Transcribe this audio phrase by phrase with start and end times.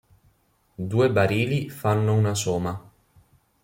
[0.79, 2.91] Due barili fanno una soma.